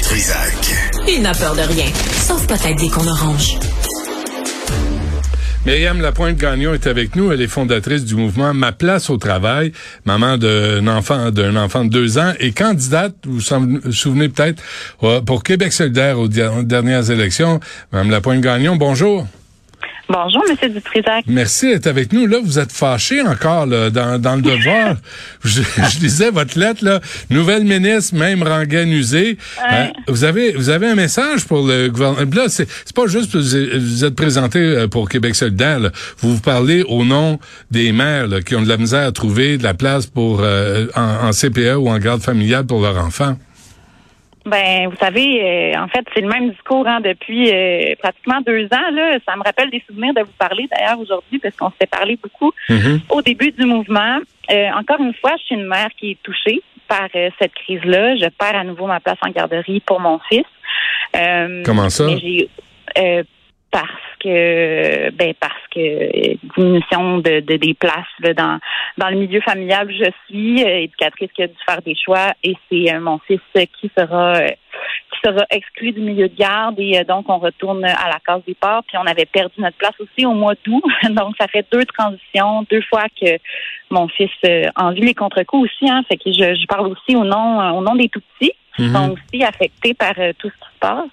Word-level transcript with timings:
Trisac. 0.00 0.54
Il 1.08 1.22
n'a 1.22 1.32
peur 1.32 1.54
de 1.54 1.62
rien, 1.62 1.86
sauf 2.26 2.46
peut-être 2.46 2.78
des 2.78 2.88
qu'on 2.88 3.06
orange. 3.06 3.58
Myriam 5.66 6.00
Lapointe-Gagnon 6.00 6.74
est 6.74 6.86
avec 6.86 7.14
nous. 7.16 7.30
Elle 7.30 7.42
est 7.42 7.48
fondatrice 7.48 8.04
du 8.04 8.14
mouvement 8.14 8.54
Ma 8.54 8.72
place 8.72 9.10
au 9.10 9.16
travail, 9.16 9.72
maman 10.04 10.38
d'un 10.38 10.86
enfant 10.86 11.30
d'un 11.30 11.56
enfant 11.56 11.84
de 11.84 11.90
deux 11.90 12.18
ans 12.18 12.32
et 12.40 12.52
candidate, 12.52 13.14
vous 13.24 13.40
vous 13.40 13.92
souvenez 13.92 14.28
peut-être, 14.28 14.62
pour 15.24 15.42
Québec 15.42 15.72
solidaire 15.72 16.18
aux 16.18 16.28
dernières 16.28 17.10
élections. 17.10 17.60
Madame 17.92 18.10
Lapointe-Gagnon, 18.10 18.76
bonjour. 18.76 19.26
Bonjour, 20.10 20.42
Monsieur 20.48 20.70
Dutrisac. 20.70 21.24
Merci 21.26 21.66
d'être 21.66 21.86
avec 21.86 22.14
nous. 22.14 22.26
Là, 22.26 22.38
vous 22.42 22.58
êtes 22.58 22.72
fâché 22.72 23.20
encore 23.20 23.66
là, 23.66 23.90
dans, 23.90 24.18
dans 24.18 24.36
le 24.36 24.42
devoir. 24.42 24.96
je, 25.44 25.60
je, 25.60 26.00
lisais 26.00 26.30
votre 26.30 26.58
lettre, 26.58 26.82
là. 26.82 27.00
Nouvelle 27.28 27.64
ministre, 27.64 28.14
même 28.14 28.42
rengaine 28.42 28.90
usée. 28.90 29.36
Euh, 29.70 29.86
vous 30.06 30.24
avez 30.24 30.52
vous 30.52 30.70
avez 30.70 30.88
un 30.88 30.94
message 30.94 31.44
pour 31.44 31.66
le 31.66 31.88
gouvernement. 31.88 32.30
Là, 32.34 32.48
c'est, 32.48 32.66
c'est 32.86 32.96
pas 32.96 33.06
juste 33.06 33.32
que 33.32 33.76
vous 33.76 34.04
êtes 34.04 34.14
présenté 34.14 34.58
euh, 34.58 34.88
pour 34.88 35.10
Québec 35.10 35.34
solidaire. 35.34 35.78
Vous 36.20 36.36
vous 36.36 36.40
parlez 36.40 36.82
au 36.84 37.04
nom 37.04 37.38
des 37.70 37.92
mères 37.92 38.28
qui 38.46 38.56
ont 38.56 38.62
de 38.62 38.68
la 38.68 38.78
misère 38.78 39.06
à 39.08 39.12
trouver 39.12 39.58
de 39.58 39.62
la 39.62 39.74
place 39.74 40.06
pour 40.06 40.40
euh, 40.40 40.86
en, 40.96 41.28
en 41.28 41.30
CPE 41.32 41.76
ou 41.76 41.90
en 41.90 41.98
garde 41.98 42.22
familiale 42.22 42.64
pour 42.64 42.80
leurs 42.80 42.96
enfants. 42.96 43.36
Ben, 44.48 44.88
vous 44.88 44.96
savez, 44.96 45.74
euh, 45.74 45.80
en 45.80 45.88
fait, 45.88 46.04
c'est 46.14 46.20
le 46.20 46.28
même 46.28 46.50
discours 46.50 46.86
hein, 46.86 47.00
depuis 47.00 47.50
euh, 47.52 47.94
pratiquement 48.00 48.40
deux 48.46 48.64
ans. 48.66 48.90
Là. 48.92 49.18
Ça 49.26 49.36
me 49.36 49.42
rappelle 49.42 49.70
des 49.70 49.82
souvenirs 49.86 50.14
de 50.14 50.22
vous 50.22 50.32
parler 50.38 50.68
d'ailleurs 50.70 50.98
aujourd'hui 50.98 51.38
parce 51.38 51.56
qu'on 51.56 51.72
s'est 51.80 51.86
parlé 51.86 52.18
beaucoup 52.22 52.52
Mm-hmm. 52.68 53.00
au 53.10 53.22
début 53.22 53.50
du 53.52 53.64
mouvement. 53.64 54.18
Euh, 54.50 54.68
encore 54.78 55.00
une 55.00 55.14
fois, 55.14 55.32
je 55.38 55.44
suis 55.44 55.54
une 55.54 55.66
mère 55.66 55.88
qui 55.98 56.12
est 56.12 56.18
touchée 56.22 56.62
par 56.86 57.08
cette 57.38 57.54
crise-là. 57.54 58.16
Je 58.16 58.28
perds 58.28 58.56
à 58.56 58.64
nouveau 58.64 58.86
ma 58.86 59.00
place 59.00 59.18
en 59.22 59.30
garderie 59.30 59.80
pour 59.80 60.00
mon 60.00 60.18
fils. 60.28 60.44
Comment 61.64 61.90
ça? 61.90 62.06
Parce 63.70 63.88
que 64.20 65.10
ben 65.10 65.34
parce 65.38 65.66
que 65.72 66.36
diminution 66.56 67.18
de, 67.18 67.40
de 67.40 67.56
des 67.56 67.74
places 67.74 68.06
là, 68.20 68.34
dans 68.34 68.58
dans 68.96 69.08
le 69.10 69.16
milieu 69.16 69.40
familial 69.40 69.88
où 69.88 69.92
je 69.92 70.10
suis 70.26 70.64
euh, 70.64 70.82
éducatrice 70.82 71.30
qui 71.32 71.42
a 71.42 71.46
dû 71.46 71.56
faire 71.66 71.82
des 71.82 71.94
choix 71.94 72.32
et 72.42 72.54
c'est 72.70 72.94
euh, 72.94 73.00
mon 73.00 73.18
fils 73.18 73.40
qui 73.80 73.90
sera 73.96 74.40
qui 75.10 75.20
sera 75.24 75.44
exclu 75.50 75.92
du 75.92 76.00
milieu 76.00 76.28
de 76.28 76.34
garde 76.34 76.78
et 76.78 76.98
euh, 76.98 77.04
donc 77.04 77.28
on 77.28 77.38
retourne 77.38 77.84
à 77.84 78.08
la 78.08 78.18
case 78.24 78.42
départ. 78.46 78.82
Puis 78.86 78.96
on 78.98 79.06
avait 79.06 79.26
perdu 79.26 79.54
notre 79.58 79.76
place 79.76 79.94
aussi 80.00 80.26
au 80.26 80.32
mois 80.32 80.54
d'août. 80.64 80.84
Donc 81.10 81.34
ça 81.40 81.48
fait 81.48 81.66
deux 81.72 81.84
transitions 81.84 82.64
deux 82.70 82.82
fois 82.82 83.04
que 83.20 83.38
mon 83.90 84.08
fils 84.08 84.30
euh, 84.44 84.64
en 84.76 84.92
vit 84.92 85.02
les 85.02 85.14
contre-coups 85.14 85.70
aussi 85.70 85.90
hein. 85.90 86.02
Fait 86.08 86.16
que 86.16 86.30
je, 86.30 86.54
je 86.54 86.66
parle 86.66 86.88
aussi 86.88 87.16
au 87.16 87.24
nom 87.24 87.60
euh, 87.60 87.70
au 87.70 87.80
nom 87.80 87.94
des 87.94 88.08
tout 88.08 88.22
petits 88.38 88.52
qui 88.78 88.92
sont 88.92 89.10
aussi 89.14 89.44
affectés 89.44 89.94
par 89.94 90.14
euh, 90.18 90.32
tout 90.38 90.48
ce 90.48 90.54
qui 90.54 90.74
se 90.74 90.78
passe 90.80 91.10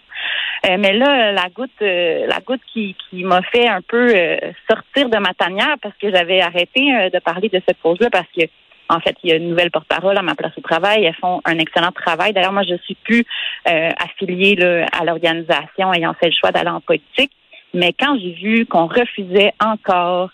euh, 0.68 0.78
mais 0.80 0.94
là, 0.94 1.32
la 1.32 1.50
goutte, 1.50 1.70
euh, 1.82 2.26
la 2.28 2.40
goutte 2.40 2.62
qui, 2.74 2.96
qui 3.10 3.24
m'a 3.24 3.42
fait 3.44 3.68
un 3.68 3.82
peu 3.82 4.12
euh, 4.16 4.38
sortir 4.68 5.10
de 5.10 5.18
ma 5.18 5.34
tanière 5.34 5.76
parce 5.82 5.96
que 6.02 6.10
j'avais 6.10 6.42
arrêté 6.42 6.82
de 7.14 7.20
parler 7.20 7.50
de 7.50 7.62
cette 7.68 7.80
cause-là 7.82 8.10
parce 8.10 8.28
que 8.36 8.46
en 8.88 9.00
fait, 9.00 9.16
il 9.24 9.32
y 9.32 9.34
a 9.34 9.38
une 9.38 9.50
nouvelle 9.50 9.72
porte-parole 9.72 10.18
à 10.18 10.22
ma 10.22 10.36
place 10.36 10.52
au 10.58 10.62
travail. 10.62 11.06
Elles 11.06 11.16
font 11.16 11.42
un 11.46 11.58
excellent 11.58 11.92
travail. 11.92 12.34
D'ailleurs, 12.34 12.54
moi, 12.54 12.64
je 12.64 12.76
suis 12.84 12.96
plus 12.96 13.26
euh, 13.68 13.90
affiliée 13.98 14.56
là, 14.56 14.86
à 14.92 15.04
l'organisation 15.04 15.92
ayant 15.92 16.14
fait 16.14 16.28
le 16.28 16.36
choix 16.40 16.52
d'aller 16.52 16.70
en 16.70 16.82
politique. 16.82 17.32
Mais 17.74 17.94
quand 17.94 18.18
j'ai 18.20 18.34
vu 18.34 18.66
qu'on 18.68 18.86
refusait 18.86 19.54
encore 19.60 20.30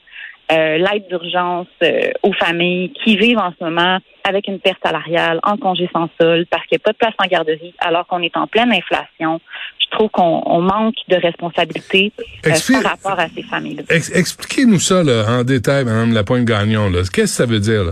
euh, 0.52 0.78
l'aide 0.78 1.08
d'urgence 1.08 1.68
euh, 1.84 2.12
aux 2.24 2.34
familles 2.34 2.92
qui 3.04 3.16
vivent 3.18 3.40
en 3.40 3.54
ce 3.58 3.64
moment 3.64 4.00
avec 4.24 4.48
une 4.48 4.60
perte 4.60 4.80
salariale, 4.84 5.40
en 5.44 5.58
congé 5.58 5.90
sans 5.94 6.08
solde, 6.20 6.46
parce 6.52 6.66
qu'il 6.68 6.78
n'y 6.78 6.82
a 6.82 6.86
pas 6.86 6.92
de 6.92 6.98
place 6.98 7.14
en 7.18 7.28
garderie, 7.28 7.74
alors 7.80 8.06
qu'on 8.06 8.22
est 8.22 8.36
en 8.38 8.46
pleine 8.48 8.72
inflation. 8.72 9.40
Je 9.80 9.98
trouve 9.98 10.10
qu'on 10.10 10.44
on 10.46 10.62
manque 10.62 10.96
de 11.08 11.16
responsabilité 11.16 12.12
euh, 12.46 12.52
par 12.82 12.92
rapport 12.92 13.20
à 13.20 13.28
ces 13.30 13.44
familles-là. 13.44 13.84
Ex- 13.90 14.16
Expliquez-nous 14.16 14.80
ça 14.80 15.04
là, 15.04 15.26
en 15.28 15.44
détail, 15.44 15.86
Madame 15.86 16.14
Lapointe-Gagnon. 16.14 16.92
Qu'est-ce 16.92 17.12
que 17.12 17.26
ça 17.26 17.46
veut 17.46 17.60
dire? 17.60 17.84
Là? 17.84 17.92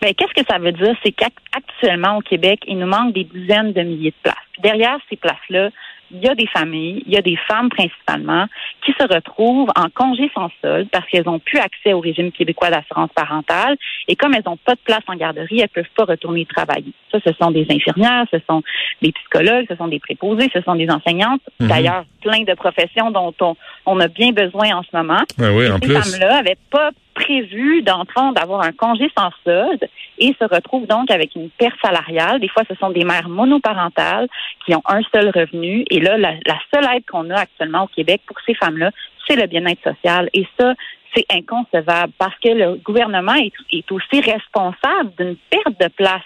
Ben, 0.00 0.14
qu'est-ce 0.14 0.40
que 0.40 0.46
ça 0.48 0.58
veut 0.58 0.72
dire? 0.72 0.94
C'est 1.04 1.12
qu'actuellement, 1.12 2.18
au 2.18 2.20
Québec, 2.20 2.60
il 2.66 2.78
nous 2.78 2.86
manque 2.86 3.14
des 3.14 3.24
dizaines 3.24 3.72
de 3.72 3.82
milliers 3.82 4.10
de 4.10 4.22
places. 4.22 4.36
Puis 4.52 4.62
derrière 4.62 4.98
ces 5.10 5.16
places-là, 5.16 5.70
il 6.12 6.20
y 6.20 6.28
a 6.28 6.34
des 6.34 6.46
familles, 6.46 7.02
il 7.06 7.12
y 7.12 7.16
a 7.16 7.22
des 7.22 7.36
femmes 7.48 7.68
principalement, 7.68 8.46
qui 8.84 8.92
se 8.92 9.06
retrouvent 9.12 9.70
en 9.76 9.88
congé 9.94 10.30
sans 10.34 10.50
solde 10.60 10.88
parce 10.90 11.06
qu'elles 11.08 11.24
n'ont 11.24 11.38
plus 11.38 11.58
accès 11.58 11.92
au 11.92 12.00
régime 12.00 12.32
québécois 12.32 12.70
d'assurance 12.70 13.10
parentale. 13.14 13.76
Et 14.08 14.16
comme 14.16 14.34
elles 14.34 14.42
n'ont 14.46 14.56
pas 14.56 14.74
de 14.74 14.80
place 14.84 15.02
en 15.06 15.14
garderie, 15.14 15.60
elles 15.60 15.68
peuvent 15.68 15.84
pas 15.96 16.04
retourner 16.04 16.46
travailler. 16.46 16.92
Ça, 17.10 17.18
ce 17.24 17.32
sont 17.40 17.50
des 17.50 17.66
infirmières, 17.70 18.26
ce 18.30 18.38
sont 18.48 18.62
des 19.00 19.12
psychologues, 19.12 19.66
ce 19.68 19.76
sont 19.76 19.88
des 19.88 20.00
préposés, 20.00 20.50
ce 20.52 20.60
sont 20.62 20.74
des 20.74 20.90
enseignantes. 20.90 21.42
Mhm. 21.60 21.68
D'ailleurs, 21.68 22.04
plein 22.20 22.42
de 22.42 22.54
professions 22.54 23.10
dont 23.10 23.34
on, 23.40 23.56
on 23.86 24.00
a 24.00 24.08
bien 24.08 24.32
besoin 24.32 24.76
en 24.76 24.82
ce 24.82 24.96
moment. 24.96 25.22
Ah 25.40 25.52
oui, 25.52 25.70
en 25.70 25.78
Ces 25.82 25.88
femmes-là 25.88 26.42
n'avaient 26.42 26.58
pas 26.70 26.90
prévu 27.14 27.82
d'entrer 27.82 28.20
d'avoir 28.34 28.62
un 28.62 28.72
congé 28.72 29.10
sans 29.16 29.30
solde 29.44 29.88
et 30.18 30.34
se 30.40 30.44
retrouvent 30.44 30.86
donc 30.86 31.10
avec 31.10 31.34
une 31.34 31.50
perte 31.50 31.76
salariale. 31.82 32.40
Des 32.40 32.48
fois, 32.48 32.62
ce 32.68 32.74
sont 32.76 32.90
des 32.90 33.04
mères 33.04 33.28
monoparentales 33.28 34.28
qui 34.64 34.74
ont 34.74 34.82
un 34.86 35.00
seul 35.14 35.30
revenu. 35.30 35.84
Et 35.90 36.00
là, 36.00 36.16
la, 36.16 36.34
la 36.46 36.58
seule 36.72 36.86
aide 36.94 37.04
qu'on 37.06 37.30
a 37.30 37.40
actuellement 37.40 37.84
au 37.84 37.88
Québec 37.88 38.22
pour 38.26 38.36
ces 38.46 38.54
femmes-là, 38.54 38.90
c'est 39.26 39.36
le 39.36 39.46
bien-être 39.46 39.82
social. 39.82 40.28
Et 40.34 40.46
ça, 40.58 40.74
c'est 41.14 41.26
inconcevable 41.30 42.12
parce 42.18 42.38
que 42.38 42.48
le 42.48 42.76
gouvernement 42.76 43.34
est, 43.34 43.52
est 43.70 43.90
aussi 43.92 44.20
responsable 44.20 45.12
d'une 45.18 45.36
perte 45.50 45.80
de 45.80 45.88
place 45.88 46.22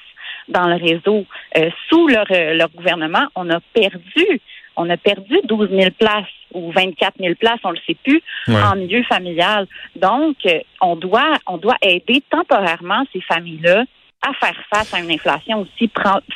dans 0.49 0.67
le 0.69 0.77
réseau. 0.77 1.25
Euh, 1.57 1.71
sous 1.89 2.09
leur, 2.09 2.27
euh, 2.31 2.55
leur 2.55 2.71
gouvernement, 2.71 3.27
on 3.35 3.49
a 3.51 3.61
perdu, 3.73 4.41
on 4.77 4.89
a 4.91 4.97
perdu 4.97 5.41
12 5.45 5.71
000 5.71 5.91
places 5.99 6.25
ou 6.53 6.71
24 6.73 7.15
000 7.21 7.35
places, 7.35 7.61
on 7.65 7.71
le 7.71 7.79
sait 7.87 7.97
plus, 8.03 8.23
Ouais. 8.49 8.63
en 8.63 8.77
milieu 8.77 9.03
familial. 9.05 9.67
Donc, 9.97 10.37
euh, 10.47 10.61
on 10.81 10.97
doit, 10.97 11.35
on 11.47 11.59
doit 11.59 11.77
aider 11.83 12.23
temporairement 12.31 13.05
ces 13.13 13.21
familles-là 13.23 13.85
à 14.27 14.33
faire 14.35 14.57
face 14.73 14.95
à 14.95 15.01
une 15.01 15.11
inflation 15.11 15.61
aussi 15.61 15.91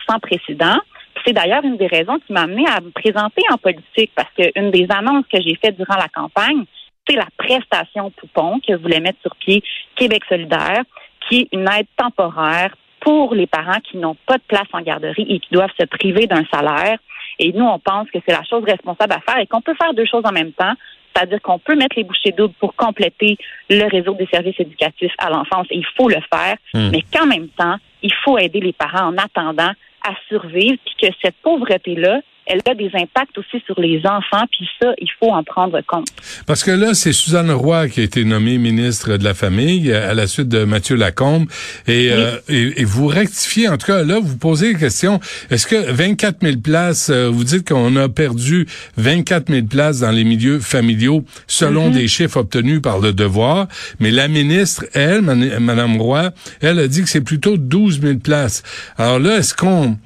sans 0.09 0.19
précédent. 0.21 0.79
C'est 1.27 1.33
d'ailleurs 1.33 1.65
une 1.65 1.77
des 1.77 1.87
raisons 1.87 2.19
qui 2.27 2.33
m'a 2.33 2.43
amené 2.43 2.65
à 2.69 2.81
me 2.81 2.91
présenter 2.91 3.43
en 3.51 3.59
politique 3.59 4.13
parce 4.15 4.31
qu'une 4.35 4.71
des 4.71 4.87
annonces 4.91 5.25
que 5.33 5.41
j'ai 5.41 5.57
faites 5.63 5.77
durant 5.77 5.97
la 5.97 6.09
campagne, 6.09 6.65
c'est 7.09 7.17
la 7.17 7.27
prestation 7.37 8.11
poupon 8.13 8.61
que 8.67 8.75
voulait 8.77 9.01
mettre 9.01 9.21
sur 9.23 9.35
pied 9.37 9.63
Québec 9.97 10.23
solidaire, 10.29 10.83
qui 11.29 11.41
est 11.41 11.49
une 11.53 11.69
aide 11.69 11.87
temporaire 11.97 12.75
pour 13.01 13.35
les 13.35 13.47
parents 13.47 13.81
qui 13.91 13.97
n'ont 13.97 14.17
pas 14.27 14.37
de 14.37 14.43
place 14.47 14.69
en 14.73 14.81
garderie 14.83 15.27
et 15.29 15.41
qui 15.41 15.49
doivent 15.53 15.73
se 15.79 15.87
priver 15.87 16.27
d'un 16.27 16.45
salaire. 16.53 16.99
Et 17.39 17.53
nous, 17.53 17.65
on 17.65 17.79
pense 17.79 18.11
que 18.11 18.19
c'est 18.27 18.33
la 18.33 18.45
chose 18.45 18.65
responsable 18.65 19.13
à 19.15 19.21
faire 19.21 19.39
et 19.39 19.47
qu'on 19.47 19.61
peut 19.61 19.75
faire 19.81 19.95
deux 19.95 20.05
choses 20.07 20.25
en 20.25 20.33
même 20.33 20.53
temps. 20.53 20.75
C'est-à-dire 21.15 21.41
qu'on 21.43 21.59
peut 21.59 21.75
mettre 21.75 21.97
les 21.97 22.05
bouchées 22.05 22.31
doubles 22.33 22.55
pour 22.61 22.75
compléter 22.77 23.37
le 23.69 23.85
réseau 23.89 24.15
des 24.15 24.27
services 24.27 24.59
éducatifs 24.59 25.15
à 25.19 25.29
l'enfance. 25.31 25.67
et 25.71 25.77
Il 25.77 25.87
faut 25.97 26.09
le 26.09 26.21
faire, 26.33 26.57
Hmm. 26.75 26.91
mais 26.93 27.03
qu'en 27.13 27.27
même 27.27 27.49
temps, 27.49 27.77
il 28.03 28.13
faut 28.25 28.39
aider 28.39 28.61
les 28.61 28.73
parents 28.73 29.09
en 29.09 29.17
attendant 29.19 29.73
à 30.03 30.13
survivre, 30.29 30.79
puis 30.85 30.95
que 31.09 31.15
cette 31.23 31.35
pauvreté-là, 31.43 32.21
elle 32.47 32.61
a 32.69 32.75
des 32.75 32.91
impacts 32.95 33.37
aussi 33.39 33.63
sur 33.67 33.79
les 33.81 34.01
enfants, 34.05 34.45
puis 34.51 34.69
ça, 34.81 34.93
il 34.99 35.09
faut 35.19 35.31
en 35.31 35.45
prendre 35.45 35.81
compte. 35.87 36.09
Parce 36.47 36.65
que 36.65 36.71
là, 36.71 36.95
c'est 36.95 37.13
Suzanne 37.13 37.51
Roy 37.51 37.89
qui 37.89 38.01
a 38.01 38.03
été 38.03 38.25
nommée 38.25 38.59
ministre 38.59 39.17
de 39.17 39.25
la 39.25 39.35
Famille 39.35 39.91
euh, 39.91 40.11
à 40.11 40.15
la 40.15 40.27
suite 40.27 40.49
de 40.49 40.65
Mathieu 40.65 40.97
Lacombe. 40.97 41.47
Et, 41.87 42.11
euh, 42.11 42.39
et, 42.49 42.81
et 42.81 42.85
vous 42.85 43.07
rectifiez, 43.07 43.69
en 43.69 43.77
tout 43.77 43.87
cas, 43.87 44.03
là, 44.03 44.19
vous 44.21 44.37
posez 44.37 44.73
la 44.73 44.79
question, 44.79 45.21
est-ce 45.51 45.67
que 45.67 45.91
24 45.93 46.39
000 46.43 46.57
places, 46.59 47.11
euh, 47.11 47.29
vous 47.29 47.45
dites 47.45 47.69
qu'on 47.69 47.95
a 47.97 48.09
perdu 48.09 48.67
24 48.97 49.53
000 49.53 49.67
places 49.67 50.01
dans 50.01 50.11
les 50.11 50.25
milieux 50.25 50.61
familiaux 50.61 51.25
selon 51.47 51.91
des 51.91 52.09
chiffres 52.09 52.39
obtenus 52.39 52.81
par 52.83 52.99
le 52.99 53.13
devoir, 53.13 53.69
mais 54.01 54.11
la 54.11 54.29
ministre, 54.29 54.85
elle, 54.95 55.23
Madame 55.23 56.01
Roy, 56.01 56.31
elle 56.61 56.79
a 56.79 56.89
dit 56.89 57.03
que 57.03 57.09
c'est 57.09 57.21
plutôt 57.21 57.57
12 57.57 58.01
000 58.01 58.19
places. 58.19 58.63
Alors 58.99 59.19
là, 59.19 59.39
est-ce 59.39 59.55
qu'on... 59.55 59.97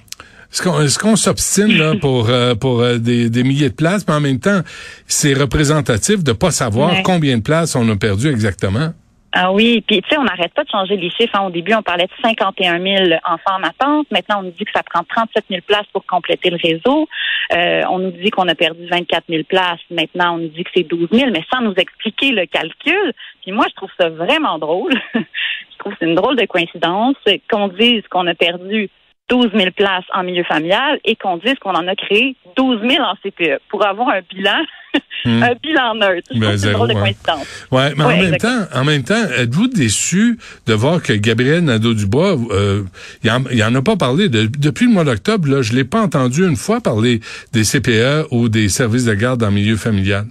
Est-ce 0.54 0.98
qu'on 0.98 1.16
s'obstine 1.16 1.76
là 1.78 1.94
pour 2.00 2.28
euh, 2.28 2.54
pour 2.54 2.80
euh, 2.80 2.98
des, 2.98 3.28
des 3.30 3.42
milliers 3.42 3.70
de 3.70 3.74
places, 3.74 4.06
mais 4.06 4.14
en 4.14 4.20
même 4.20 4.38
temps, 4.40 4.60
c'est 5.06 5.34
représentatif 5.34 6.22
de 6.22 6.32
pas 6.32 6.50
savoir 6.50 6.92
Ouais. 6.92 7.02
combien 7.02 7.36
de 7.38 7.42
places 7.42 7.74
on 7.76 7.88
a 7.88 7.96
perdu 7.96 8.28
exactement. 8.30 8.92
Ah 9.36 9.50
oui, 9.52 9.82
puis 9.84 10.00
tu 10.00 10.08
sais, 10.08 10.16
on 10.16 10.22
n'arrête 10.22 10.54
pas 10.54 10.62
de 10.62 10.68
changer 10.70 10.96
les 10.96 11.10
chiffres. 11.10 11.34
hein. 11.34 11.46
Au 11.46 11.50
début, 11.50 11.74
on 11.74 11.82
parlait 11.82 12.04
de 12.04 12.12
51 12.22 12.80
000 12.80 13.18
enfants 13.24 13.58
en 13.58 13.64
attente. 13.64 14.06
Maintenant, 14.12 14.38
on 14.38 14.42
nous 14.44 14.52
dit 14.52 14.64
que 14.64 14.70
ça 14.72 14.84
prend 14.84 15.02
37 15.02 15.46
000 15.50 15.60
places 15.66 15.86
pour 15.92 16.06
compléter 16.06 16.50
le 16.50 16.58
réseau. 16.62 17.08
Euh, 17.52 17.82
on 17.90 17.98
nous 17.98 18.12
dit 18.12 18.30
qu'on 18.30 18.46
a 18.46 18.54
perdu 18.54 18.86
24 18.88 19.24
000 19.28 19.42
places. 19.48 19.80
Maintenant, 19.90 20.36
on 20.36 20.38
nous 20.38 20.48
dit 20.50 20.62
que 20.62 20.70
c'est 20.76 20.84
12 20.84 21.08
000, 21.10 21.30
mais 21.32 21.42
sans 21.52 21.62
nous 21.62 21.74
expliquer 21.76 22.30
le 22.30 22.46
calcul. 22.46 23.12
Puis 23.42 23.50
moi, 23.50 23.66
je 23.70 23.74
trouve 23.74 23.90
ça 23.98 24.08
vraiment 24.08 24.60
drôle. 24.60 24.92
je 25.14 25.78
trouve 25.80 25.94
que 25.94 25.98
c'est 26.00 26.06
une 26.06 26.14
drôle 26.14 26.36
de 26.36 26.46
coïncidence 26.46 27.16
qu'on 27.50 27.66
dise 27.66 28.02
qu'on 28.08 28.28
a 28.28 28.34
perdu 28.36 28.88
12 29.30 29.50
000 29.54 29.70
places 29.74 30.04
en 30.12 30.22
milieu 30.22 30.44
familial 30.44 31.00
et 31.04 31.16
qu'on 31.16 31.38
dise 31.38 31.54
qu'on 31.60 31.74
en 31.74 31.88
a 31.88 31.96
créé 31.96 32.36
12 32.56 32.80
000 32.88 33.02
en 33.02 33.14
CPE 33.16 33.60
pour 33.70 33.84
avoir 33.84 34.10
un 34.10 34.20
bilan 34.20 34.62
hmm. 35.24 35.42
un 35.42 35.54
bilan 35.62 35.94
neutre. 35.94 36.28
Ben, 36.36 36.56
c'est 36.56 36.68
une 36.68 36.74
drôle 36.74 36.88
de 36.88 36.94
coïncidence. 36.94 37.66
Ouais, 37.70 37.94
mais 37.96 38.04
en 38.04 38.08
même 38.08 38.36
temps, 38.36 38.66
en 38.72 38.84
même 38.84 39.02
temps, 39.02 39.24
êtes-vous 39.36 39.68
déçu 39.68 40.38
de 40.66 40.74
voir 40.74 41.02
que 41.02 41.14
Gabriel 41.14 41.64
Nadeau-Dubois, 41.64 42.36
euh, 42.50 42.84
il, 43.22 43.30
en, 43.64 43.74
a 43.74 43.82
pas 43.82 43.96
parlé? 43.96 44.28
Depuis 44.28 44.86
le 44.86 44.92
mois 44.92 45.04
d'octobre. 45.04 45.48
Là, 45.48 45.62
je 45.62 45.72
l'ai 45.72 45.84
pas 45.84 46.02
entendu 46.02 46.46
une 46.46 46.56
fois 46.56 46.80
parler 46.80 47.20
des 47.52 47.64
CPE 47.64 48.28
ou 48.30 48.48
des 48.48 48.68
services 48.68 49.06
de 49.06 49.14
garde 49.14 49.42
en 49.42 49.50
milieu 49.50 49.76
familial. 49.76 50.26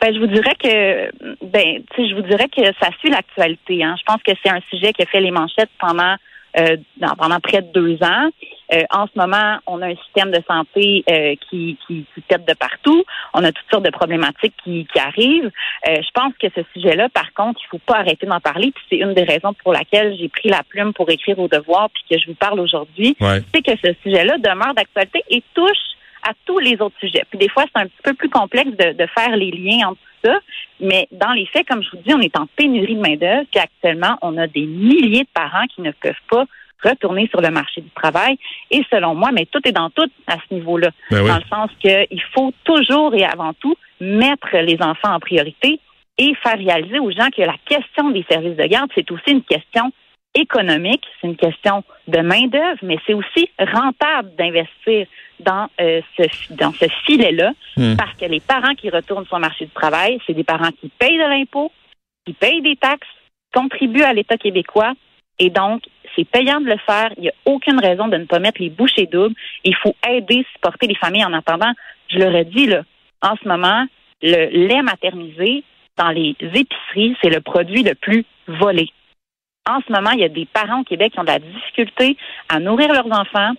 Ben, 0.00 0.14
je 0.14 0.18
vous 0.18 0.26
dirais 0.26 0.54
que, 0.58 1.44
ben, 1.44 1.82
je 1.96 2.14
vous 2.14 2.22
dirais 2.22 2.48
que 2.48 2.62
ça 2.80 2.88
suit 3.00 3.10
l'actualité. 3.10 3.84
Hein. 3.84 3.94
Je 3.98 4.04
pense 4.04 4.22
que 4.22 4.32
c'est 4.42 4.50
un 4.50 4.60
sujet 4.70 4.92
qui 4.92 5.02
a 5.02 5.06
fait 5.06 5.20
les 5.20 5.30
manchettes 5.30 5.70
pendant 5.78 6.16
euh, 6.58 6.76
pendant 7.18 7.40
près 7.40 7.62
de 7.62 7.72
deux 7.72 7.98
ans. 8.02 8.30
Euh, 8.72 8.82
en 8.90 9.06
ce 9.06 9.18
moment, 9.18 9.58
on 9.66 9.82
a 9.82 9.88
un 9.88 9.96
système 9.96 10.30
de 10.30 10.40
santé 10.46 11.04
euh, 11.10 11.34
qui, 11.48 11.76
qui, 11.86 12.06
qui 12.14 12.22
tête 12.22 12.46
de 12.46 12.54
partout. 12.54 13.04
On 13.34 13.42
a 13.42 13.50
toutes 13.50 13.68
sortes 13.70 13.84
de 13.84 13.90
problématiques 13.90 14.54
qui, 14.62 14.86
qui 14.92 14.98
arrivent. 14.98 15.50
je 15.86 16.10
pense 16.14 16.32
que 16.40 16.46
ce 16.54 16.60
sujet-là, 16.74 17.08
par 17.08 17.32
contre, 17.34 17.60
il 17.64 17.68
faut 17.68 17.80
pas 17.84 17.98
arrêter 17.98 18.26
d'en 18.26 18.40
parler. 18.40 18.72
Puis 18.72 18.84
c'est 18.90 18.98
une 18.98 19.14
des 19.14 19.24
raisons 19.24 19.54
pour 19.62 19.72
laquelle 19.72 20.16
j'ai 20.16 20.28
pris 20.28 20.48
la 20.48 20.62
plume 20.62 20.92
pour 20.92 21.10
écrire 21.10 21.38
au 21.38 21.48
devoir, 21.48 21.90
puis 21.90 22.04
que 22.10 22.20
je 22.20 22.26
vous 22.28 22.36
parle 22.36 22.60
aujourd'hui. 22.60 23.16
C'est 23.52 23.62
que 23.62 23.76
ce 23.84 23.92
sujet-là 24.02 24.38
demeure 24.38 24.74
d'actualité 24.74 25.24
et 25.30 25.42
touche 25.54 25.90
à 26.22 26.32
tous 26.44 26.58
les 26.58 26.80
autres 26.80 26.98
sujets. 27.00 27.24
Puis 27.30 27.38
des 27.38 27.48
fois, 27.48 27.64
c'est 27.64 27.80
un 27.80 27.86
petit 27.86 28.02
peu 28.02 28.14
plus 28.14 28.28
complexe 28.28 28.70
de, 28.70 28.92
de 28.92 29.06
faire 29.06 29.36
les 29.36 29.50
liens 29.50 29.88
entre 29.88 30.00
tout 30.00 30.30
ça, 30.30 30.38
mais 30.80 31.08
dans 31.12 31.32
les 31.32 31.46
faits, 31.46 31.66
comme 31.68 31.82
je 31.82 31.90
vous 31.90 32.02
dis, 32.04 32.14
on 32.14 32.20
est 32.20 32.36
en 32.36 32.46
pénurie 32.56 32.94
de 32.94 33.00
main-d'œuvre, 33.00 33.46
puis 33.50 33.60
actuellement, 33.60 34.18
on 34.22 34.36
a 34.36 34.46
des 34.46 34.66
milliers 34.66 35.24
de 35.24 35.28
parents 35.32 35.66
qui 35.74 35.82
ne 35.82 35.92
peuvent 35.92 36.12
pas 36.30 36.44
retourner 36.82 37.28
sur 37.28 37.40
le 37.40 37.50
marché 37.50 37.80
du 37.80 37.90
travail. 37.90 38.38
Et 38.70 38.82
selon 38.90 39.14
moi, 39.14 39.30
mais 39.32 39.46
tout 39.46 39.60
est 39.66 39.72
dans 39.72 39.90
tout 39.90 40.10
à 40.26 40.36
ce 40.36 40.54
niveau-là. 40.54 40.90
Ben 41.10 41.26
dans 41.26 41.36
le 41.36 41.44
sens 41.50 41.70
qu'il 41.80 42.22
faut 42.34 42.52
toujours 42.64 43.14
et 43.14 43.24
avant 43.24 43.52
tout 43.54 43.76
mettre 44.00 44.56
les 44.56 44.78
enfants 44.80 45.14
en 45.14 45.20
priorité 45.20 45.78
et 46.18 46.34
faire 46.42 46.58
réaliser 46.58 46.98
aux 46.98 47.10
gens 47.10 47.28
que 47.34 47.42
la 47.42 47.56
question 47.66 48.10
des 48.10 48.24
services 48.30 48.56
de 48.56 48.64
garde, 48.64 48.90
c'est 48.94 49.10
aussi 49.10 49.30
une 49.30 49.42
question 49.42 49.92
économique, 50.34 51.04
c'est 51.20 51.26
une 51.26 51.36
question 51.36 51.82
de 52.06 52.20
main-d'œuvre, 52.20 52.78
mais 52.82 52.98
c'est 53.06 53.14
aussi 53.14 53.50
rentable 53.58 54.34
d'investir 54.36 55.06
dans 55.40 55.68
euh, 55.80 56.00
ce 56.16 56.54
dans 56.54 56.72
ce 56.72 56.86
filet-là, 57.06 57.52
hmm. 57.76 57.96
parce 57.96 58.14
que 58.16 58.26
les 58.26 58.40
parents 58.40 58.74
qui 58.74 58.90
retournent 58.90 59.26
sur 59.26 59.36
le 59.36 59.42
marché 59.42 59.66
du 59.66 59.72
travail, 59.72 60.18
c'est 60.26 60.34
des 60.34 60.44
parents 60.44 60.70
qui 60.80 60.88
payent 60.98 61.18
de 61.18 61.28
l'impôt, 61.28 61.72
qui 62.26 62.32
payent 62.32 62.62
des 62.62 62.76
taxes, 62.76 63.08
contribuent 63.52 64.02
à 64.02 64.12
l'État 64.12 64.36
québécois, 64.36 64.92
et 65.38 65.50
donc 65.50 65.82
c'est 66.14 66.24
payant 66.24 66.60
de 66.60 66.66
le 66.66 66.76
faire. 66.86 67.10
Il 67.16 67.22
n'y 67.22 67.28
a 67.28 67.34
aucune 67.46 67.80
raison 67.80 68.08
de 68.08 68.16
ne 68.16 68.24
pas 68.24 68.38
mettre 68.38 68.60
les 68.60 68.70
bouchées 68.70 69.06
doubles. 69.06 69.34
Il 69.64 69.74
faut 69.76 69.94
aider, 70.08 70.44
supporter 70.52 70.86
les 70.86 70.94
familles. 70.94 71.24
En 71.24 71.32
attendant, 71.32 71.72
je 72.08 72.18
leur 72.18 72.34
ai 72.34 72.44
dit 72.44 72.66
là, 72.66 72.82
en 73.22 73.36
ce 73.42 73.48
moment, 73.48 73.86
le 74.22 74.66
lait 74.66 74.82
maternisé 74.82 75.64
dans 75.96 76.10
les 76.10 76.36
épiceries, 76.40 77.16
c'est 77.22 77.30
le 77.30 77.40
produit 77.40 77.82
le 77.82 77.94
plus 77.94 78.24
volé. 78.46 78.90
En 79.68 79.80
ce 79.86 79.92
moment, 79.92 80.10
il 80.12 80.20
y 80.20 80.24
a 80.24 80.28
des 80.28 80.46
parents 80.46 80.80
au 80.80 80.84
Québec 80.84 81.12
qui 81.12 81.20
ont 81.20 81.24
de 81.24 81.28
la 81.28 81.38
difficulté 81.38 82.16
à 82.48 82.58
nourrir 82.60 82.92
leurs 82.92 83.06
enfants 83.06 83.52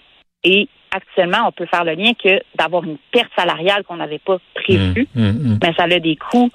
et 0.44 0.68
actuellement, 0.92 1.48
on 1.48 1.52
peut 1.52 1.68
faire 1.68 1.84
le 1.84 1.94
lien 1.94 2.12
que 2.22 2.42
d'avoir 2.58 2.84
une 2.84 2.98
perte 3.12 3.32
salariale 3.38 3.84
qu'on 3.84 3.98
n'avait 3.98 4.20
pas 4.20 4.38
prévue, 4.56 5.08
mmh, 5.16 5.22
mmh, 5.22 5.30
mmh. 5.30 5.60
mais 5.64 5.74
ça 5.74 5.84
a 5.84 6.00
des 6.00 6.16
coûts 6.18 6.52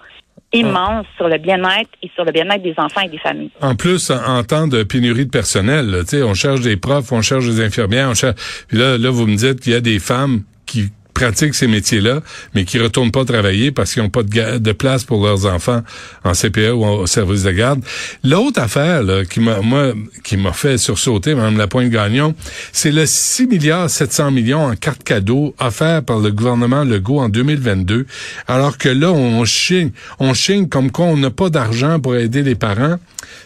immenses 0.53 1.07
sur 1.17 1.29
le 1.29 1.39
bien-être 1.39 1.91
et 2.03 2.11
sur 2.15 2.25
le 2.25 2.33
bien-être 2.33 2.63
des 2.63 2.75
enfants 2.77 3.01
et 3.03 3.09
des 3.09 3.19
familles. 3.19 3.51
En 3.61 3.75
plus, 3.75 4.11
en, 4.11 4.43
temps 4.45 4.69
de 4.69 4.83
pénurie 4.83 5.27
de 5.27 5.31
personnel, 5.31 6.03
sais, 6.07 6.23
on 6.23 6.35
cherche 6.35 6.61
des 6.61 6.77
profs, 6.77 7.13
on 7.13 7.23
cherche 7.23 7.47
des 7.47 7.65
infirmières, 7.65 8.11
on 8.11 8.15
cherche. 8.15 8.37
Puis 8.69 8.79
là, 8.79 8.97
là, 8.97 9.11
vous 9.11 9.27
me 9.27 9.37
dites 9.37 9.61
qu'il 9.61 9.73
y 9.73 9.77
a 9.77 9.81
des 9.81 9.99
femmes 9.99 10.43
qui 10.67 10.91
pratiquent 11.17 11.55
ces 11.55 11.67
métiers-là, 11.67 12.21
mais 12.55 12.67
qui 12.67 12.79
retournent 12.79 13.11
pas 13.11 13.25
travailler 13.25 13.73
parce 13.73 13.95
qu'ils 13.95 14.03
n'ont 14.03 14.11
pas 14.11 14.23
de, 14.23 14.73
place 14.73 15.05
pour 15.05 15.25
leurs 15.25 15.47
enfants 15.47 15.83
en 16.25 16.33
CPE 16.33 16.73
ou 16.75 16.85
au 16.85 17.07
service 17.07 17.43
de 17.43 17.53
garde. 17.53 17.81
L'autre 18.23 18.61
affaire 18.61 19.03
là, 19.03 19.25
qui 19.25 19.41
m'a 19.41 19.63
moi 19.63 19.95
qui 20.25 20.37
m'a 20.37 20.53
fait 20.53 20.77
sursauter, 20.77 21.35
Mme 21.35 21.57
Lapointe-Gagnon, 21.57 22.35
c'est 22.71 22.93
le 22.93 23.07
6 23.07 23.47
milliards 23.47 23.89
700 23.89 24.31
millions 24.31 24.67
en 24.67 24.77
cartes 24.77 25.05
cadeaux 25.05 25.55
offerts 25.59 26.03
par 26.03 26.19
le 26.19 26.31
gouvernement 26.31 26.85
Legault 26.85 27.21
en 27.21 27.31
2022, 27.31 28.07
alors 28.47 28.77
que 28.77 28.91
là, 28.91 29.11
on 29.11 29.43
chigne, 29.47 29.93
on 30.19 30.35
chigne 30.35 30.69
comme 30.69 30.91
quoi 30.91 31.07
on 31.07 31.17
n'a 31.17 31.31
pas 31.31 31.49
d'argent 31.49 31.99
pour 31.99 32.15
aider 32.17 32.43
les 32.43 32.57
parents. 32.57 32.97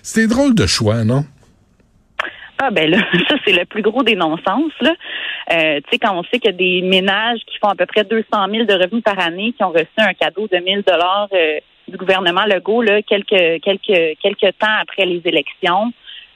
C'était 0.03 0.27
drôle 0.27 0.57
de 0.57 0.67
choix, 0.67 1.05
non? 1.05 1.25
Ah 2.63 2.71
ben 2.71 2.91
là, 2.91 2.99
ça 3.29 3.37
c'est 3.45 3.53
le 3.53 3.65
plus 3.65 3.81
gros 3.81 4.03
des 4.03 4.17
non-sens. 4.17 4.73
Là. 4.83 4.95
Euh, 5.53 5.81
tu 5.81 5.91
sais, 5.93 5.99
quand 5.99 6.15
on 6.15 6.23
sait 6.25 6.39
qu'il 6.39 6.51
y 6.51 6.55
a 6.55 6.57
des 6.57 6.83
ménages 6.83 7.41
qui 7.47 7.57
font 7.59 7.71
à 7.71 7.75
peu 7.75 7.87
près 7.87 8.05
200 8.05 8.27
000 8.31 8.65
de 8.65 8.75
revenus 8.75 9.03
par 9.03 9.19
année 9.19 9.55
qui 9.57 9.65
ont 9.65 9.71
reçu 9.71 9.89
un 9.97 10.13
cadeau 10.13 10.47
de 10.47 10.59
1000 10.59 10.83
dollars 10.83 11.29
euh, 11.33 11.59
du 11.89 11.97
gouvernement 11.97 12.45
Legault 12.45 12.83
là, 12.83 13.01
quelques 13.01 13.63
quelques 13.63 14.19
quelques 14.21 14.59
temps 14.59 14.77
après 14.79 15.07
les 15.07 15.23
élections, 15.25 15.91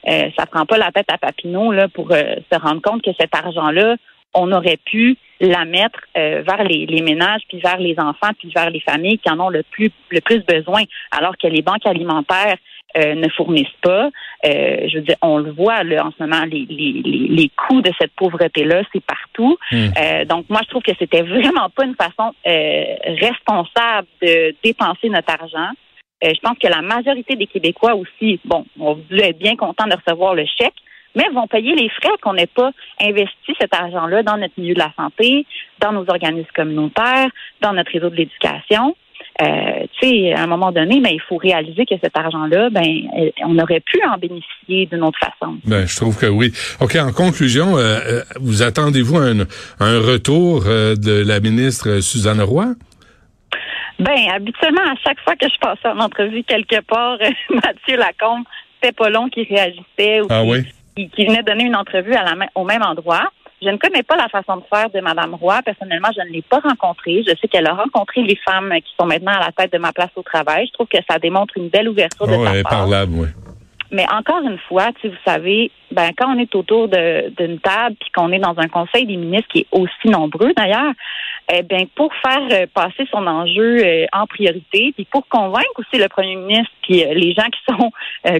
euh, 0.09 0.29
ça 0.37 0.47
prend 0.47 0.65
pas 0.65 0.79
la 0.79 0.91
tête 0.91 1.11
à 1.11 1.19
Papineau 1.19 1.71
là 1.71 1.87
pour 1.89 2.11
euh, 2.11 2.35
se 2.51 2.59
rendre 2.59 2.81
compte 2.81 3.03
que 3.03 3.11
cet 3.19 3.35
argent-là, 3.35 3.95
on 4.33 4.51
aurait 4.51 4.79
pu 4.83 5.17
la 5.39 5.63
mettre 5.65 5.99
vers 6.15 6.63
les, 6.63 6.85
les, 6.85 7.01
ménages, 7.01 7.41
puis 7.49 7.59
vers 7.59 7.77
les 7.77 7.99
enfants, 7.99 8.31
puis 8.39 8.51
vers 8.55 8.69
les 8.69 8.79
familles 8.79 9.19
qui 9.19 9.29
en 9.29 9.39
ont 9.39 9.49
le 9.49 9.63
plus 9.63 9.91
le 10.09 10.21
plus 10.21 10.39
besoin, 10.45 10.83
alors 11.11 11.37
que 11.37 11.47
les 11.47 11.61
banques 11.61 11.85
alimentaires 11.85 12.57
euh, 12.97 13.15
ne 13.15 13.27
fournissent 13.29 13.67
pas. 13.81 14.09
Euh, 14.45 14.87
je 14.87 14.97
veux 14.97 15.03
dire, 15.03 15.15
on 15.21 15.37
le 15.37 15.51
voit 15.51 15.83
là, 15.83 16.05
en 16.05 16.11
ce 16.11 16.23
moment, 16.23 16.45
les, 16.45 16.65
les, 16.69 17.01
les 17.03 17.49
coûts 17.49 17.81
de 17.81 17.91
cette 17.99 18.11
pauvreté-là, 18.15 18.83
c'est 18.93 19.03
partout. 19.03 19.57
Hmm. 19.71 19.87
Euh, 19.97 20.25
donc, 20.25 20.45
moi, 20.49 20.61
je 20.63 20.69
trouve 20.69 20.83
que 20.83 20.93
c'était 20.97 21.23
vraiment 21.23 21.69
pas 21.69 21.85
une 21.85 21.95
façon 21.95 22.33
responsable 22.45 24.07
de 24.21 24.55
dépenser 24.63 25.09
notre 25.09 25.31
argent. 25.33 25.71
je 26.21 26.39
pense 26.41 26.57
que 26.57 26.67
la 26.67 26.81
majorité 26.81 27.35
des 27.35 27.47
Québécois 27.47 27.95
aussi, 27.95 28.39
bon, 28.45 28.65
on 28.79 28.95
dû 28.95 29.19
être 29.19 29.39
bien 29.39 29.55
contents 29.55 29.87
de 29.87 29.95
recevoir 29.95 30.35
le 30.35 30.45
chèque, 30.45 30.73
mais 31.15 31.23
vont 31.33 31.47
payer 31.47 31.75
les 31.75 31.89
frais 31.89 32.15
qu'on 32.21 32.33
n'ait 32.33 32.47
pas 32.47 32.71
investi 33.01 33.55
cet 33.59 33.73
argent-là 33.73 34.23
dans 34.23 34.37
notre 34.37 34.53
milieu 34.57 34.73
de 34.73 34.79
la 34.79 34.93
santé, 34.97 35.45
dans 35.79 35.91
nos 35.91 36.09
organismes 36.09 36.51
communautaires, 36.53 37.29
dans 37.61 37.73
notre 37.73 37.91
réseau 37.91 38.09
de 38.09 38.15
l'éducation. 38.15 38.95
Euh, 39.41 39.85
tu 39.99 40.07
sais, 40.07 40.33
à 40.33 40.43
un 40.43 40.47
moment 40.47 40.71
donné, 40.71 41.01
ben, 41.01 41.11
il 41.11 41.21
faut 41.27 41.35
réaliser 41.35 41.85
que 41.85 41.95
cet 42.01 42.17
argent-là, 42.17 42.69
ben, 42.69 42.85
euh, 43.17 43.29
on 43.43 43.59
aurait 43.59 43.81
pu 43.81 43.99
en 44.05 44.17
bénéficier 44.17 44.85
d'une 44.85 45.03
autre 45.03 45.19
façon. 45.19 45.57
Ben, 45.65 45.85
je 45.85 45.95
trouve 45.97 46.17
que 46.17 46.27
oui. 46.27 46.53
OK, 46.79 46.95
en 46.95 47.11
conclusion, 47.11 47.77
euh, 47.77 48.21
vous 48.39 48.63
attendez-vous 48.63 49.17
un, 49.17 49.39
un 49.79 49.99
retour 49.99 50.63
de 50.63 51.23
la 51.27 51.39
ministre 51.41 51.99
Suzanne 51.99 52.41
Roy? 52.41 52.75
Ben, 53.99 54.29
habituellement, 54.33 54.81
à 54.81 54.95
chaque 55.03 55.19
fois 55.21 55.35
que 55.35 55.47
je 55.47 55.57
passais 55.59 55.87
en 55.87 55.99
entrevue 55.99 56.43
quelque 56.43 56.81
part, 56.81 57.17
Mathieu 57.49 57.97
Lacombe, 57.97 58.43
c'était 58.81 58.93
pas 58.93 59.09
long 59.09 59.27
qu'il 59.29 59.47
réagissait 59.47 60.21
ou 60.21 60.27
ah, 60.29 60.43
qui, 60.95 61.25
venait 61.25 61.43
donner 61.43 61.65
une 61.65 61.75
entrevue 61.75 62.13
à 62.13 62.23
la, 62.23 62.35
au 62.55 62.63
même 62.63 62.83
endroit. 62.83 63.31
Je 63.61 63.69
ne 63.69 63.77
connais 63.77 64.03
pas 64.03 64.15
la 64.15 64.27
façon 64.27 64.57
de 64.57 64.63
faire 64.71 64.89
de 64.89 64.99
Mme 64.99 65.35
Roy. 65.35 65.61
Personnellement, 65.63 66.09
je 66.15 66.21
ne 66.21 66.33
l'ai 66.33 66.41
pas 66.41 66.59
rencontrée. 66.59 67.23
Je 67.25 67.33
sais 67.39 67.47
qu'elle 67.47 67.67
a 67.67 67.73
rencontré 67.73 68.21
les 68.21 68.35
femmes 68.35 68.73
qui 68.83 68.93
sont 68.99 69.05
maintenant 69.05 69.31
à 69.31 69.39
la 69.39 69.51
tête 69.51 69.71
de 69.71 69.77
ma 69.77 69.93
place 69.93 70.11
au 70.15 70.23
travail. 70.23 70.67
Je 70.67 70.73
trouve 70.73 70.87
que 70.87 70.97
ça 71.09 71.19
démontre 71.19 71.57
une 71.57 71.69
belle 71.69 71.89
ouverture 71.89 72.27
de 72.27 72.33
sa 72.33 72.63
part. 72.63 72.87
oui. 73.09 73.27
Mais 73.91 74.05
encore 74.11 74.41
une 74.41 74.57
fois, 74.67 74.89
si 74.99 75.07
vous 75.07 75.15
savez, 75.25 75.71
ben 75.91 76.09
quand 76.17 76.35
on 76.35 76.39
est 76.39 76.53
autour 76.55 76.87
d'une 76.87 77.59
table 77.59 77.95
puis 77.99 78.09
qu'on 78.13 78.31
est 78.31 78.39
dans 78.39 78.55
un 78.57 78.67
conseil 78.67 79.05
des 79.05 79.15
ministres 79.15 79.47
qui 79.51 79.59
est 79.59 79.67
aussi 79.71 80.07
nombreux 80.09 80.53
d'ailleurs, 80.53 80.91
eh 81.53 81.61
bien 81.61 81.85
pour 81.95 82.11
faire 82.15 82.47
euh, 82.51 82.65
passer 82.73 83.07
son 83.11 83.27
enjeu 83.27 83.85
euh, 83.85 84.05
en 84.11 84.25
priorité 84.25 84.91
puis 84.95 85.05
pour 85.05 85.27
convaincre 85.27 85.69
aussi 85.77 86.01
le 86.01 86.09
premier 86.09 86.35
ministre 86.35 86.71
puis 86.81 87.03
euh, 87.03 87.13
les 87.13 87.33
gens 87.33 87.45
qui 87.45 87.59
sont 87.69 87.91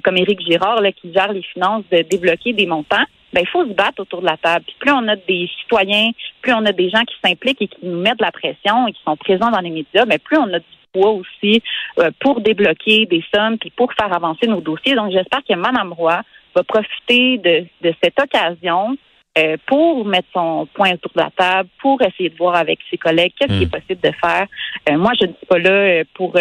comme 0.04 0.18
Éric 0.18 0.42
Girard 0.42 0.82
là, 0.82 0.92
qui 0.92 1.14
gèrent 1.14 1.32
les 1.32 1.44
finances 1.44 1.84
de 1.92 2.02
débloquer 2.02 2.54
des 2.54 2.66
montants, 2.66 3.06
ben 3.36 3.42
il 3.42 3.48
faut 3.48 3.66
se 3.66 3.74
battre 3.74 4.02
autour 4.02 4.22
de 4.22 4.26
la 4.26 4.38
table. 4.38 4.64
Puis 4.66 4.76
plus 4.80 4.92
on 4.92 5.08
a 5.10 5.16
des 5.18 5.50
citoyens, 5.60 6.12
plus 6.42 6.54
on 6.54 6.66
a 6.66 6.72
des 6.72 6.90
gens 6.90 7.04
qui 7.04 7.16
s'impliquent 7.24 7.62
et 7.62 7.68
qui 7.68 7.80
nous 7.84 8.00
mettent 8.00 8.20
de 8.20 8.24
la 8.24 8.32
pression 8.32 8.88
et 8.88 8.94
qui 8.94 9.02
sont 9.04 9.18
présents 9.18 9.52
dans 9.52 9.60
les 9.60 9.70
médias, 9.70 10.06
ben 10.06 10.18
plus 10.18 10.38
on 10.38 10.54
a 10.54 10.60
du 10.60 10.66
poids 10.94 11.12
aussi 11.12 11.62
euh, 12.00 12.12
pour 12.22 12.40
débloquer 12.40 13.06
des 13.06 13.24
sommes 13.34 13.58
puis 13.58 13.72
pour 13.72 13.92
faire 13.94 14.14
avancer 14.14 14.48
nos 14.48 14.62
dossiers. 14.62 14.96
Donc 14.96 15.12
j'espère 15.12 15.42
que 15.48 15.54
Mme 15.54 15.92
Roy 15.92 16.22
va 16.56 16.64
profiter 16.64 17.38
de, 17.40 17.66
de 17.82 17.94
cette 18.02 18.18
occasion 18.20 18.96
euh, 19.38 19.58
pour 19.66 20.06
mettre 20.06 20.30
son 20.34 20.66
point 20.74 20.94
autour 20.94 21.12
de 21.14 21.22
la 21.22 21.32
table, 21.36 21.68
pour 21.82 22.02
essayer 22.02 22.30
de 22.30 22.38
voir 22.38 22.56
avec 22.56 22.80
ses 22.90 22.98
collègues 22.98 23.34
qu'est-ce 23.38 23.52
qui 23.52 23.64
est 23.64 23.66
hmm. 23.66 23.70
possible 23.70 24.02
de 24.02 24.12
faire. 24.12 24.48
Euh, 24.90 24.98
moi, 24.98 25.12
je 25.20 25.28
ne 25.28 25.34
suis 25.34 25.46
pas 25.46 25.60
là 25.60 26.04
pour 26.14 26.38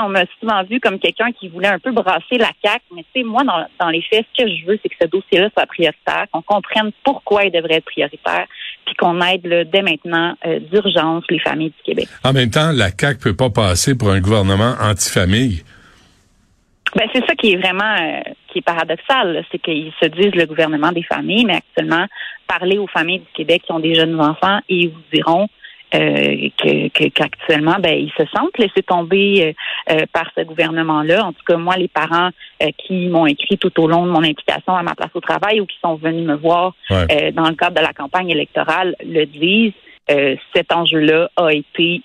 on 0.00 0.08
m'a 0.08 0.24
souvent 0.40 0.62
vu 0.64 0.80
comme 0.80 0.98
quelqu'un 0.98 1.32
qui 1.32 1.48
voulait 1.48 1.68
un 1.68 1.78
peu 1.78 1.92
brasser 1.92 2.38
la 2.38 2.50
CAQ, 2.62 2.82
mais 2.94 3.04
tu 3.14 3.20
sais, 3.20 3.26
moi, 3.26 3.42
dans, 3.44 3.88
les 3.88 4.02
faits, 4.02 4.26
ce 4.34 4.44
que 4.44 4.50
je 4.50 4.66
veux, 4.66 4.78
c'est 4.82 4.88
que 4.88 4.96
ce 5.00 5.06
dossier-là 5.06 5.50
soit 5.52 5.66
prioritaire, 5.66 6.26
qu'on 6.32 6.42
comprenne 6.42 6.90
pourquoi 7.04 7.44
il 7.44 7.52
devrait 7.52 7.76
être 7.76 7.84
prioritaire, 7.84 8.46
puis 8.84 8.94
qu'on 8.94 9.20
aide 9.20 9.68
dès 9.70 9.82
maintenant 9.82 10.36
euh, 10.46 10.60
d'urgence 10.60 11.24
les 11.30 11.38
familles 11.38 11.70
du 11.70 11.82
Québec. 11.84 12.08
En 12.24 12.32
même 12.32 12.50
temps, 12.50 12.72
la 12.72 12.90
CAQ 12.90 13.18
peut 13.18 13.36
pas 13.36 13.50
passer 13.50 13.96
pour 13.96 14.10
un 14.10 14.20
gouvernement 14.20 14.74
anti-famille. 14.80 15.62
Ben, 16.94 17.08
c'est 17.12 17.26
ça 17.26 17.34
qui 17.34 17.52
est 17.52 17.56
vraiment 17.56 17.96
euh, 18.00 18.20
qui 18.48 18.58
est 18.58 18.62
paradoxal, 18.62 19.44
c'est 19.50 19.58
qu'ils 19.58 19.92
se 20.00 20.06
disent 20.06 20.34
le 20.34 20.46
gouvernement 20.46 20.92
des 20.92 21.02
familles, 21.02 21.44
mais 21.44 21.56
actuellement, 21.56 22.06
parler 22.46 22.78
aux 22.78 22.86
familles 22.86 23.18
du 23.18 23.32
Québec 23.34 23.62
qui 23.66 23.72
ont 23.72 23.80
des 23.80 23.94
jeunes 23.94 24.20
enfants 24.20 24.60
et 24.68 24.76
ils 24.76 24.90
vous 24.90 25.02
diront 25.12 25.48
euh, 25.94 26.48
que 26.58 27.08
qu'actuellement, 27.08 27.76
ben 27.78 27.94
ils 27.94 28.12
se 28.18 28.24
sentent 28.34 28.58
laissés 28.58 28.82
tomber 28.82 29.54
euh, 29.90 29.94
euh, 29.94 30.06
par 30.12 30.28
ce 30.36 30.42
gouvernement-là. 30.42 31.24
En 31.24 31.32
tout 31.32 31.44
cas, 31.46 31.56
moi, 31.56 31.76
les 31.76 31.88
parents 31.88 32.30
qui 32.78 33.08
m'ont 33.08 33.26
écrit 33.26 33.58
tout 33.58 33.80
au 33.80 33.86
long 33.86 34.06
de 34.06 34.10
mon 34.10 34.22
implication 34.22 34.74
à 34.74 34.82
ma 34.82 34.94
place 34.94 35.10
au 35.14 35.20
travail 35.20 35.60
ou 35.60 35.66
qui 35.66 35.76
sont 35.82 35.96
venus 35.96 36.26
me 36.26 36.34
voir 36.34 36.74
dans 36.90 37.48
le 37.48 37.54
cadre 37.54 37.76
de 37.76 37.82
la 37.82 37.92
campagne 37.92 38.30
électorale 38.30 38.96
le 39.04 39.26
disent. 39.26 39.72
cet 40.54 40.72
enjeu-là 40.72 41.28
a 41.36 41.52
été 41.52 42.02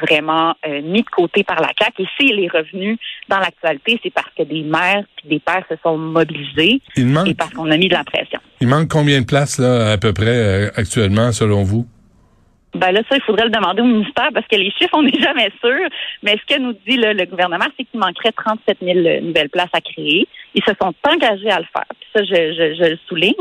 vraiment 0.00 0.54
mis 0.82 1.02
de 1.02 1.10
côté 1.10 1.44
par 1.44 1.60
la 1.60 1.70
CAQ. 1.78 2.02
Et 2.02 2.06
s'il 2.18 2.42
est 2.42 2.48
revenu 2.48 2.96
dans 3.28 3.38
l'actualité, 3.38 4.00
c'est 4.02 4.12
parce 4.12 4.30
que 4.36 4.42
des 4.42 4.62
mères 4.62 5.04
et 5.24 5.28
des 5.28 5.40
pères 5.40 5.64
se 5.68 5.76
sont 5.82 5.98
mobilisés 5.98 6.80
et 6.96 7.34
parce 7.34 7.52
qu'on 7.52 7.70
a 7.70 7.76
mis 7.76 7.88
de 7.88 7.94
la 7.94 8.04
pression. 8.04 8.40
Il 8.60 8.68
manque 8.68 8.88
combien 8.88 9.20
de 9.20 9.26
places 9.26 9.58
là 9.58 9.92
à 9.92 9.98
peu 9.98 10.12
près 10.12 10.70
actuellement 10.76 11.32
selon 11.32 11.62
vous? 11.62 11.86
Ben 12.74 12.92
là, 12.92 13.00
ça, 13.08 13.16
il 13.16 13.22
faudrait 13.22 13.44
le 13.44 13.50
demander 13.50 13.82
au 13.82 13.86
ministère 13.86 14.28
parce 14.32 14.46
que 14.46 14.56
les 14.56 14.70
chiffres, 14.70 14.94
on 14.94 15.02
n'est 15.02 15.18
jamais 15.20 15.50
sûr. 15.60 15.88
Mais 16.22 16.36
ce 16.36 16.54
que 16.54 16.60
nous 16.60 16.72
dit 16.86 16.96
le 16.96 17.24
gouvernement, 17.24 17.66
c'est 17.76 17.84
qu'il 17.84 17.98
manquerait 17.98 18.32
37 18.32 18.78
000 18.80 18.98
nouvelles 19.22 19.50
places 19.50 19.70
à 19.72 19.80
créer. 19.80 20.28
Ils 20.54 20.62
se 20.64 20.72
sont 20.80 20.94
engagés 21.08 21.50
à 21.50 21.58
le 21.58 21.66
faire. 21.72 21.86
ça, 22.14 22.22
je, 22.24 22.74
je, 22.78 22.90
le 22.90 22.98
souligne. 23.08 23.34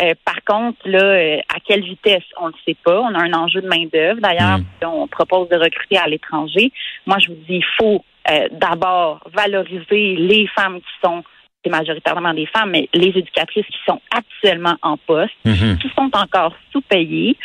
Euh, 0.00 0.14
par 0.24 0.42
contre, 0.44 0.78
là, 0.84 1.02
euh, 1.02 1.38
à 1.54 1.60
quelle 1.64 1.82
vitesse, 1.82 2.24
on 2.40 2.46
ne 2.46 2.52
le 2.52 2.58
sait 2.66 2.76
pas. 2.84 3.00
On 3.00 3.14
a 3.14 3.18
un 3.18 3.32
enjeu 3.34 3.60
de 3.60 3.68
main-d'œuvre. 3.68 4.20
D'ailleurs, 4.20 4.58
mm. 4.58 4.86
on 4.86 5.06
propose 5.06 5.48
de 5.48 5.56
recruter 5.56 5.98
à 5.98 6.08
l'étranger. 6.08 6.72
Moi, 7.06 7.18
je 7.18 7.28
vous 7.28 7.38
dis, 7.48 7.56
il 7.56 7.64
faut 7.78 8.04
euh, 8.30 8.48
d'abord 8.52 9.20
valoriser 9.32 10.16
les 10.16 10.46
femmes 10.48 10.80
qui 10.80 10.92
sont 11.04 11.24
c'est 11.64 11.70
majoritairement 11.70 12.34
des 12.34 12.46
femmes, 12.46 12.70
mais 12.70 12.88
les 12.92 13.08
éducatrices 13.08 13.66
qui 13.66 13.78
sont 13.86 14.00
actuellement 14.10 14.76
en 14.82 14.96
poste, 14.96 15.34
mhm. 15.44 15.78
qui 15.78 15.88
sont 15.96 16.10
encore 16.12 16.54
sous-payées. 16.72 17.36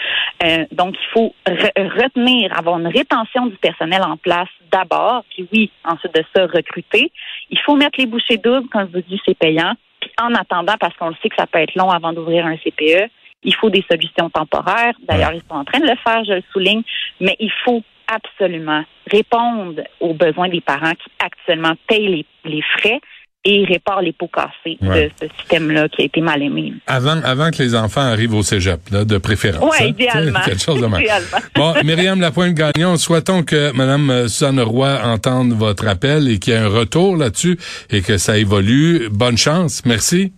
Euh, 0.43 0.65
donc, 0.71 0.95
il 0.99 1.11
faut 1.13 1.35
retenir, 1.47 2.57
avoir 2.57 2.79
une 2.79 2.87
rétention 2.87 3.47
du 3.47 3.57
personnel 3.57 4.01
en 4.03 4.17
place 4.17 4.49
d'abord, 4.71 5.23
puis 5.29 5.47
oui, 5.53 5.71
ensuite 5.83 6.15
de 6.15 6.23
ça, 6.35 6.45
recruter. 6.47 7.11
Il 7.49 7.59
faut 7.59 7.75
mettre 7.75 7.99
les 7.99 8.05
bouchées 8.05 8.37
doubles, 8.37 8.67
quand 8.71 8.87
je 8.87 8.97
vous 8.97 9.03
dis 9.07 9.21
c'est 9.25 9.37
payant. 9.37 9.73
Puis 10.01 10.11
en 10.21 10.33
attendant, 10.33 10.75
parce 10.79 10.95
qu'on 10.97 11.09
le 11.09 11.15
sait 11.21 11.29
que 11.29 11.35
ça 11.37 11.47
peut 11.47 11.59
être 11.59 11.75
long 11.75 11.89
avant 11.89 12.13
d'ouvrir 12.13 12.45
un 12.45 12.57
CPE, 12.57 13.09
il 13.43 13.55
faut 13.55 13.69
des 13.69 13.85
solutions 13.89 14.29
temporaires. 14.29 14.93
D'ailleurs, 15.07 15.33
ils 15.33 15.41
sont 15.41 15.55
en 15.55 15.63
train 15.63 15.79
de 15.79 15.87
le 15.87 15.95
faire, 16.03 16.23
je 16.25 16.33
le 16.33 16.43
souligne, 16.51 16.81
mais 17.21 17.35
il 17.39 17.51
faut 17.63 17.83
absolument 18.07 18.83
répondre 19.11 19.81
aux 19.99 20.13
besoins 20.13 20.49
des 20.49 20.61
parents 20.61 20.91
qui 20.91 21.09
actuellement 21.19 21.73
payent 21.87 22.25
les 22.45 22.61
frais 22.77 22.99
et 23.47 23.63
répare 23.63 24.01
les 24.01 24.11
pots 24.11 24.27
cassés 24.27 24.77
de 24.81 25.09
ce 25.21 25.27
système-là 25.39 25.87
qui 25.87 26.01
a 26.01 26.05
été 26.05 26.19
mal 26.19 26.43
aimé. 26.43 26.73
Avant, 26.85 27.21
avant 27.23 27.49
que 27.49 27.63
les 27.63 27.75
enfants 27.75 28.01
arrivent 28.01 28.33
au 28.33 28.43
cégep, 28.43 28.81
là, 28.91 29.05
de 29.05 29.17
préférence. 29.17 29.63
Oui, 29.63 29.77
hein? 29.79 29.87
idéalement. 29.87 30.39
Quelque 30.43 30.61
chose 30.61 30.81
de 30.81 30.87
mal. 30.87 31.01
bon, 31.55 31.73
Myriam 31.85 32.19
Lapointe-Gagnon, 32.19 32.97
souhaitons 32.97 33.43
que 33.43 33.71
Mme 33.71 34.09
euh, 34.09 34.27
Suzanne 34.27 34.59
Roy 34.59 34.99
entende 35.01 35.53
votre 35.53 35.87
appel 35.87 36.29
et 36.29 36.39
qu'il 36.39 36.53
y 36.53 36.57
ait 36.57 36.59
un 36.59 36.67
retour 36.67 37.15
là-dessus 37.15 37.57
et 37.89 38.01
que 38.01 38.17
ça 38.17 38.37
évolue. 38.37 39.07
Bonne 39.09 39.37
chance. 39.37 39.85
Merci. 39.85 40.33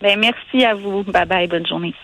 Ben, 0.00 0.16
merci 0.20 0.64
à 0.64 0.74
vous. 0.74 1.02
Bye 1.02 1.26
bye. 1.26 1.48
Bonne 1.48 1.66
journée. 1.66 1.94